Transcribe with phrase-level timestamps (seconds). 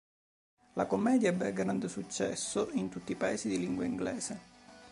[0.73, 4.39] La commedia ebbe grande successo in tutti i paesi di lingua inglese.